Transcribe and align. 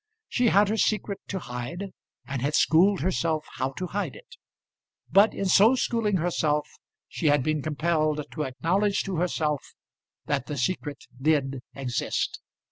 She 0.27 0.47
had 0.47 0.69
her 0.69 0.77
secret 0.77 1.19
to 1.27 1.37
hide, 1.37 1.91
and 2.25 2.41
had 2.41 2.55
schooled 2.55 3.01
herself 3.01 3.45
how 3.57 3.73
to 3.73 3.85
hide 3.85 4.15
it. 4.15 4.35
But 5.11 5.35
in 5.35 5.45
so 5.45 5.75
schooling 5.75 6.17
herself 6.17 6.67
she 7.07 7.27
had 7.27 7.43
been 7.43 7.61
compelled 7.61 8.25
to 8.31 8.41
acknowledge 8.45 9.03
to 9.03 9.17
herself 9.17 9.75
that 10.25 10.47
the 10.47 10.57
secret 10.57 11.03
did 11.21 11.59
exist. 11.75 12.39